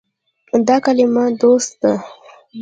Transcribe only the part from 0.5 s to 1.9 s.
دا کلمه “دوست”